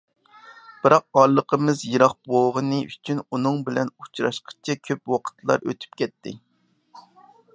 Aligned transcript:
بىراق 0.85 1.19
ئارىلىقىمىز 1.19 1.83
يىراق 1.89 2.15
بوغىنى 2.31 2.79
ئۈچۈن 2.87 3.21
ئۇنىڭ 3.29 3.61
بىلەن 3.69 3.93
ئۇچراشقىچە 4.05 4.77
كۆپ 4.89 5.15
ۋاقىتلا 5.15 5.61
ئۆتۈپ 5.61 6.01
كەتتى. 6.03 6.37